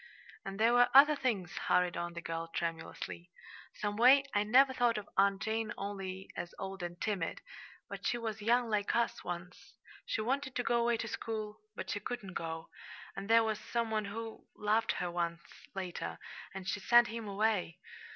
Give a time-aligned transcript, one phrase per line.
[0.43, 3.29] "And there were other things," hurried on the girl, tremulously.
[3.75, 7.41] "Some way, I never thought of Aunt Jane only as old and timid;
[7.87, 9.75] but she was young like us, once.
[10.07, 12.69] She wanted to go away to school but she couldn't go;
[13.15, 15.43] and there was some one who loved her once
[15.75, 16.17] later,
[16.51, 17.77] and she sent him away.